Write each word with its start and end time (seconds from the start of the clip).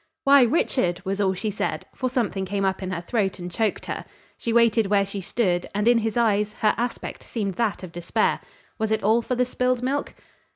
"Why, 0.23 0.41
Richard!" 0.41 0.99
was 1.05 1.21
all 1.21 1.35
she 1.35 1.51
said, 1.51 1.85
for 1.93 2.09
something 2.09 2.43
came 2.43 2.65
up 2.65 2.81
in 2.81 2.89
her 2.89 3.01
throat 3.01 3.37
and 3.37 3.51
choked 3.51 3.85
her. 3.85 4.03
She 4.35 4.51
waited 4.51 4.87
where 4.87 5.05
she 5.05 5.21
stood, 5.21 5.69
and 5.75 5.87
in 5.87 5.99
his 5.99 6.17
eyes, 6.17 6.53
her 6.53 6.73
aspect 6.75 7.21
seemed 7.21 7.53
that 7.57 7.83
of 7.83 7.91
despair. 7.91 8.39
Was 8.79 8.91
it 8.91 9.03
all 9.03 9.21
for 9.21 9.35
the 9.35 9.45
spilled 9.45 9.83
milk? 9.83 10.15